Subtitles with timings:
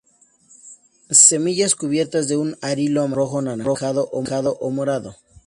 [1.11, 5.15] Semillas cubiertas de un arilo amarillo, rojo, anaranjado o morado.